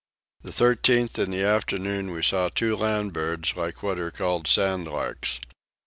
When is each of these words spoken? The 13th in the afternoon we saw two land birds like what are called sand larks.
The 0.41 0.49
13th 0.49 1.19
in 1.19 1.29
the 1.29 1.43
afternoon 1.43 2.09
we 2.09 2.23
saw 2.23 2.49
two 2.49 2.75
land 2.75 3.13
birds 3.13 3.55
like 3.55 3.83
what 3.83 3.99
are 3.99 4.09
called 4.09 4.47
sand 4.47 4.87
larks. 4.87 5.39